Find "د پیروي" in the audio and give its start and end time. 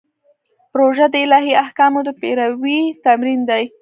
2.07-2.79